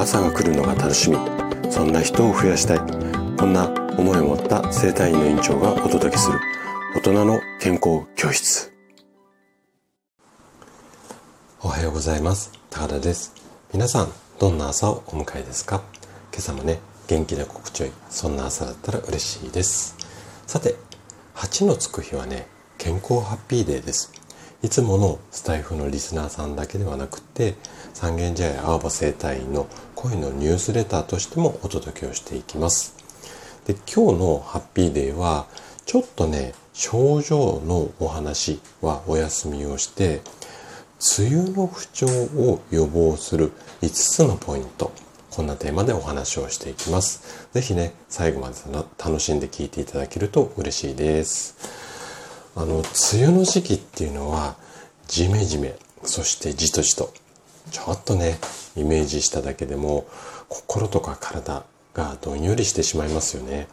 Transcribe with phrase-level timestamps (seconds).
[0.00, 1.18] 朝が来るのが楽しみ。
[1.70, 2.78] そんな人を増やしたい。
[3.36, 3.68] こんな
[3.98, 6.40] 思いを持った生体院の院長がお届けする。
[6.96, 8.72] 大人の健康教室。
[11.60, 12.50] おはようございます。
[12.70, 13.34] 高田です。
[13.74, 15.82] 皆さんどんな朝をお迎えですか？
[16.32, 19.98] 今朝もね元気で心地よいそんな朝だったら嬉しいです。
[20.46, 20.76] さて
[21.34, 22.46] 8のつく日はね
[22.78, 24.14] 健康ハッピーデーです。
[24.62, 27.56] いつものスタイフのリスナーさんだけではなくて
[27.94, 32.94] 三軒茶屋青葉生態院の恋のニュースレターとしてもお届けをしていきます。
[33.66, 35.46] で今日のハッピーデーは
[35.86, 40.22] ちょっとね症状のお話はお休みをして
[41.18, 43.52] 梅雨の不調を予防する
[43.82, 44.92] 5つのポイント
[45.30, 47.48] こんなテーマでお話をしていきます。
[47.52, 48.54] 是非ね最後まで
[48.98, 51.90] 楽しんで聞いていただけると嬉しいです。
[52.56, 52.78] あの、
[53.12, 54.56] 梅雨の時期っていうのは、
[55.06, 57.12] ジメジメ、そしてじとじと、
[57.70, 58.38] ちょっとね、
[58.76, 60.06] イメージしただけでも、
[60.48, 63.68] 心とか体がどんよりしてしまいますよね。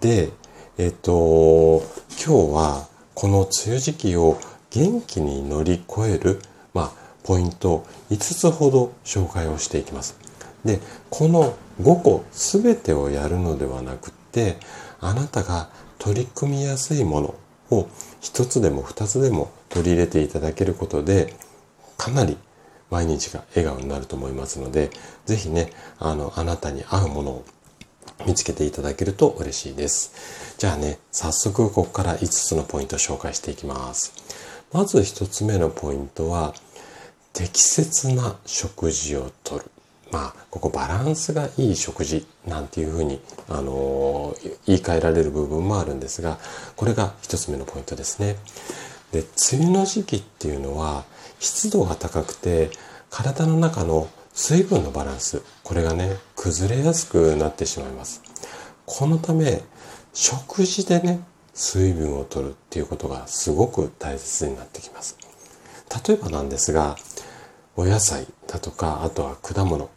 [0.00, 0.30] で、
[0.78, 1.82] えっ、と、
[2.24, 4.38] 今日は、この梅雨時期を
[4.70, 6.40] 元気に乗り越える、
[6.74, 6.92] まあ、
[7.24, 10.18] ポイント5つほど紹介をしていきます。
[10.64, 14.58] で、この5個全てをやるのではなくって、
[15.00, 17.34] あなたが取り組みやすいもの
[17.70, 17.88] を
[18.20, 21.34] 一つでも二つでも取り入れていただけることで、
[21.96, 22.36] かなり
[22.90, 24.90] 毎日が笑顔になると思いますので、
[25.24, 27.44] ぜひね、あの、あなたに合うものを
[28.26, 30.54] 見つけていただけると嬉しいです。
[30.58, 34.12] じゃあね、早速ここから5つのポイントを紹介していきます。
[34.72, 36.54] まず1つ目のポイントは、
[37.32, 39.70] 適切な食事をとる。
[40.10, 46.38] まあ、ここバランスがいい食事なんていうふうに、あのー、言い換えられる部分もあるんですが、
[46.76, 48.36] これが一つ目のポイントですね。
[49.16, 51.04] で、梅雨の時期っていうのは、
[51.38, 52.70] 湿度が高くて、
[53.10, 58.22] 体の中の水分のバランス、これがね、崩れやすくなってしまいます。
[58.84, 59.62] このため、
[60.12, 61.20] 食事でね、
[61.54, 65.16] 水分を取るっていうことがすごく大切になってきます。
[66.06, 66.96] 例えばなんですが、
[67.76, 69.88] お野菜だとか、あとは果物、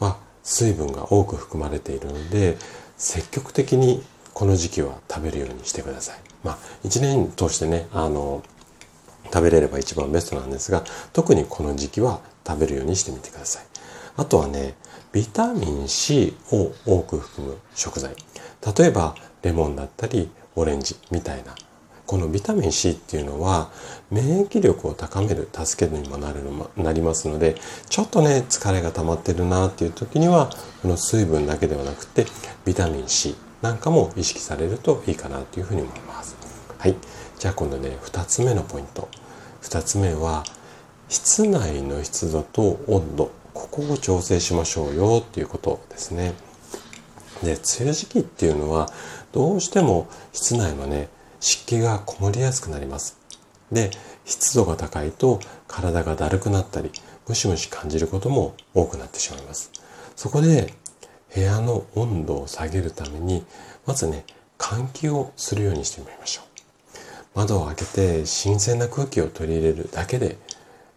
[0.00, 2.56] は水分が多く含まれているので
[2.96, 4.02] 積極的に
[4.32, 6.18] この時期は食べるようにしてください。
[6.42, 8.42] まあ一年通してねあの
[9.34, 13.64] 食べれれば一番ベストなんですが特にこの時期は食べるようにしてみてください。
[14.16, 14.74] あとはね
[15.10, 18.14] ビタミン C を多く含む食材。
[18.78, 21.52] 例えばレモンだったりオレンジみたいな。
[22.06, 23.70] このビタミン C っていうのは
[24.10, 27.56] 免疫力を高める助けにもなるのなりますので
[27.88, 30.50] ちょっとね疲れが溜まってるなっていう時には
[30.82, 32.26] この水分だけではなくて
[32.66, 36.36] ビタミン C なんかも意識されるといいかなというふうに思います。
[36.78, 36.94] はい。
[37.38, 39.08] じゃあ今度ね2つ目のポイント。
[39.64, 40.44] 2つ目は
[41.08, 46.34] 室内の湿度と温度ここを調整しましょうよっていうことですね
[47.42, 48.90] で梅雨時期っていうのは
[49.32, 51.08] どうしても室内はね
[51.44, 53.18] 湿気がこもりやすくなります。
[53.70, 53.90] で、
[54.24, 56.90] 湿度が高いと体がだるくなったり、
[57.28, 59.70] ムシムシ感じることも多くなってしまいます。
[60.16, 60.72] そこで
[61.34, 63.44] 部屋の温度を下げるために、
[63.84, 64.24] まずね、
[64.56, 66.53] 換気をするようにしてみましょう。
[67.34, 70.38] 窓を開けて新鮮な空気を取り入れるだけで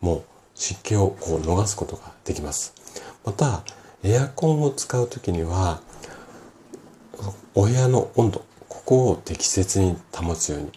[0.01, 0.23] もう
[0.55, 2.73] 湿気をこう逃すことができます。
[3.25, 3.63] また、
[4.03, 5.81] エアコンを使う時には、
[7.53, 10.71] お部屋の温度、ここを適切に保つように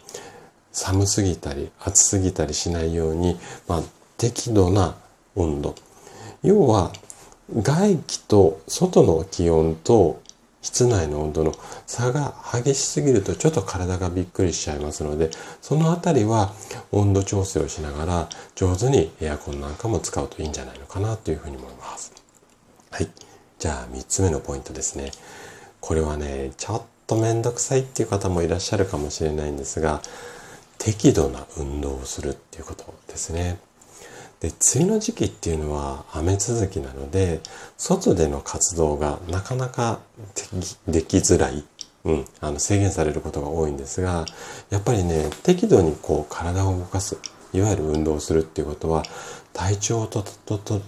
[0.72, 3.38] 寒すぎたり暑すぎたりしないように、
[3.68, 3.82] まあ、
[4.16, 4.96] 適度な
[5.34, 5.74] 温度
[6.42, 6.92] 要は
[7.54, 10.20] 外気と外の気温と
[10.62, 11.54] 室内の温度の
[11.86, 15.30] 差が激しすぎるとちょっと体がびっくりしちゃいますので
[15.62, 16.52] そのあたりは
[16.92, 22.12] 温度調整をしながら上手にエアコンなんかも使うといいんじゃないのかなというふうに思います。
[22.90, 23.08] はい。
[23.58, 25.12] じゃあ3つ目のポイントですね。
[25.80, 30.02] これはね、ちょっとめんどくさいっていう方もいらっしゃるかもしれないんですが、
[30.78, 33.58] 適度な運動をするっていうことですね。
[34.40, 37.40] で、梅雨の時期っていうのは雨続きなので、
[37.76, 40.00] 外での活動がなかなか
[40.88, 41.64] できづらい。
[42.02, 44.24] うん、あの制限されることが多いんですが、
[44.70, 47.18] やっぱりね、適度にこう体を動かす、
[47.52, 49.02] いわゆる運動をするっていうことは、
[49.52, 50.80] 体調をととと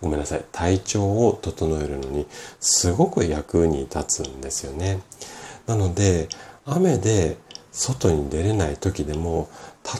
[0.00, 2.26] ごめんなさい、体調を整えるのに
[2.58, 5.00] すごく役に立つんですよね。
[5.66, 6.28] なので、
[6.64, 7.36] 雨で
[7.72, 9.48] 外に出れない時でも、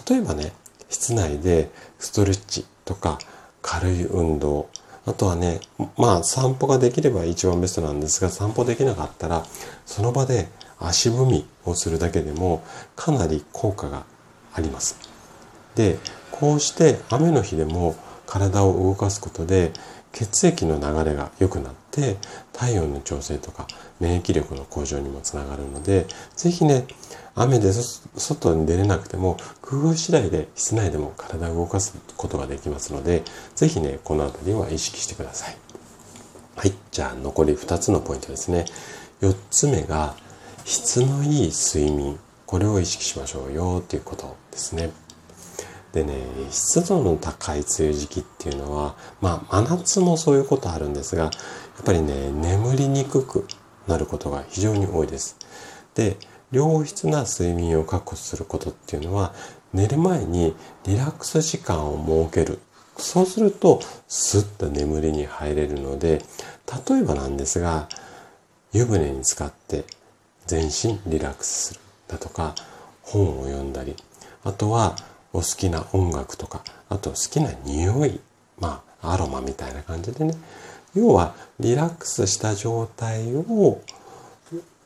[0.08, 0.52] 例えばね、
[0.88, 3.20] 室内でストレッチとか
[3.62, 4.69] 軽い運動、
[5.06, 5.60] あとはね、
[5.96, 9.46] まあ散歩ができれば一番ベストなんですが、散歩できなかったら、
[9.87, 10.48] その場で
[10.81, 12.64] 足踏みをするだけでも
[12.96, 14.02] かなり効果が
[14.52, 14.96] あります。
[15.76, 15.98] で、
[16.32, 17.94] こうして雨の日でも
[18.31, 19.73] 体を動かすことで
[20.12, 22.17] 血液の流れが良くなって
[22.53, 23.67] 体温の調整とか
[23.99, 26.06] 免疫力の向上にもつながるので
[26.37, 26.87] 是非ね
[27.35, 33.25] 雨で外に出れなくても工夫次第で室内でも体を動かすことができますので
[33.56, 35.56] 是非ねこの辺りは意識してください。
[36.55, 38.65] はいじゃあ残り2つのポイントですね。
[39.23, 40.15] 4つ目が
[40.65, 42.19] 質のいい睡眠。
[42.47, 44.91] これを意識しましょうよということですね。
[45.92, 46.14] でね、
[46.50, 53.46] 湿度の高い梅雨時期っていうのは、まあ真夏もそういうことあるんですが、やっぱりね、眠りにくく
[53.88, 55.37] なることが非常に多いです。
[55.94, 56.16] で、
[56.52, 59.34] 良質な睡眠を確保することっていうのは、
[59.72, 60.54] 寝る前に
[60.84, 62.60] リラックス時間を設ける。
[62.96, 66.22] そうすると、スッと眠りに入れるので、
[66.88, 67.88] 例えばなんですが、
[68.72, 69.84] 湯船に浸かって
[70.46, 72.54] 全身リラックスするだとか、
[73.02, 73.96] 本を読んだり、
[74.44, 74.96] あとは
[75.32, 78.21] お好きな音楽とか、あと好きな匂い、
[78.59, 80.35] まあ、アロマみたいな感じでね、
[80.94, 83.81] 要はリラックスした状態を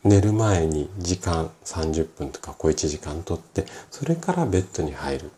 [0.05, 5.29] 寝る前に時間30分とか小1時間とって、それからベッドに入るっ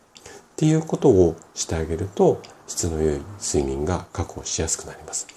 [0.57, 5.27] ていうことをしてあげると、質の良い睡眠が確保しやすくなります。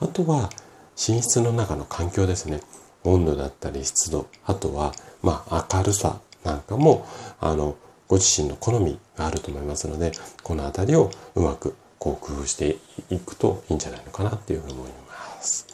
[0.00, 0.50] あとは、
[0.96, 2.60] 寝室の中の環境ですね。
[3.02, 4.92] 温度だったり湿度、あとは、
[5.22, 7.06] まあ、明るさなんかも、
[7.40, 7.76] あの、
[8.08, 10.12] ご自身の好みがあると思いますので、
[10.42, 12.76] この辺りをうまくこう工夫して
[13.10, 15.66] いくといいんじゃないのかなっていうふうに思います。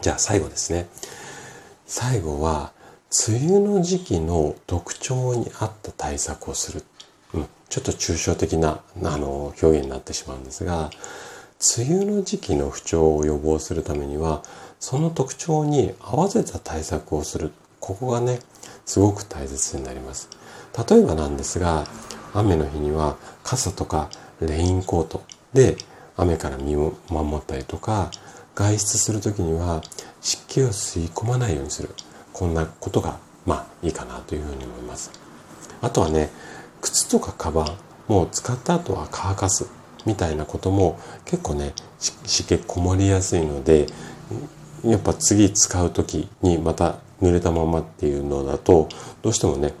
[0.00, 0.88] じゃあ最後ですね。
[1.86, 2.72] 最後は、
[3.28, 6.84] 梅雨の時期の特徴に合った対策をする。
[7.34, 10.90] うん、ちょっと抽象的なあの表現になってしまうんですが、
[11.78, 14.42] 梅雨の時期の不調を予防するためには、
[14.78, 17.52] その特徴に合わせた対策をする。
[17.80, 18.40] ここがね、
[18.84, 20.28] すごく大切になります。
[20.88, 21.86] 例えばなんですが、
[22.34, 24.10] 雨の日には傘とか
[24.40, 25.22] レインコート
[25.52, 25.76] で
[26.16, 28.10] 雨から身を守ったりとか、
[28.54, 29.82] 外出する時には
[30.20, 31.90] 湿気を吸い込まないようにする。
[32.32, 35.10] こんなことが、まあいいかなというふうに思います。
[35.80, 36.30] あとはね、
[36.80, 37.76] 靴とかカバン、
[38.12, 39.66] もう使った後は乾かす
[40.06, 43.86] みたいなことも結構ね、湿気こもりやすいので、
[44.84, 48.88] やっぱ次使う時にまた濡れたままっていうのだと、
[49.22, 49.72] どうしてもね、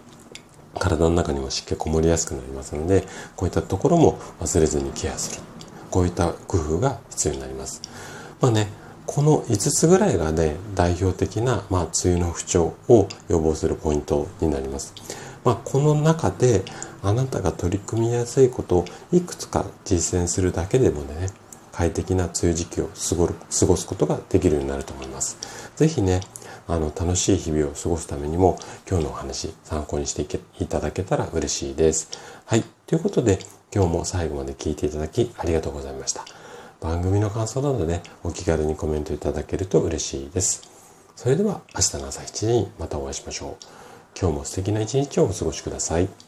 [0.78, 3.04] 体の中にも湿気こもりやすくなりますので、
[3.36, 5.42] こういったところも忘れずにケアする。
[5.90, 7.82] こういった工夫が必要になります。
[8.40, 8.68] まあね、
[9.06, 14.94] この5つぐらいがね、代表的な、まあ、梅雨の不調を予防するポイントになります。
[15.44, 16.62] まあ、この中で、
[17.02, 21.28] あなたが取り組みやすいことをいくつか実践するだけでもね、
[21.72, 25.38] 快適な梅雨時期を過ごすことができるようになると思います。
[25.76, 26.20] ぜひね、
[26.68, 30.22] あの、楽しい日々を過ごすためにも、今日のお話参考にして
[30.62, 32.10] いただけたら嬉しいです。
[32.44, 32.64] はい。
[32.86, 33.38] ということで、
[33.74, 36.24] 今日も最後まで聞いていただきありがとうございました。
[36.80, 40.62] 番組の感想などで、お気軽にコメントいただけると嬉しいです。
[41.16, 43.64] それでは明日の朝7時にまたお会いしましょう。
[44.20, 46.27] 今日も素敵な一日をお過ごしください。